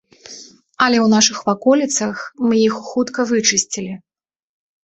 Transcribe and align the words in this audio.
Але 0.85 0.97
ў 0.99 1.03
нашых 1.15 1.37
ваколіцах 1.49 2.15
мы 2.49 2.55
іх 2.67 2.75
хутка 2.89 3.27
вычысцілі. 3.33 3.93